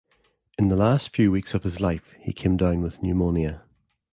In 0.57 0.69
the 0.69 0.75
last 0.75 1.15
few 1.15 1.31
weeks 1.31 1.53
of 1.53 1.61
his 1.61 1.79
life, 1.79 2.15
he 2.19 2.33
came 2.33 2.57
down 2.57 2.81
with 2.81 3.03
pneumonia. 3.03 3.61